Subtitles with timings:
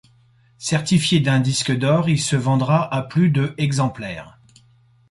[0.57, 4.39] Certifié d'un disque d'or, il se vendra à plus de exemplaires.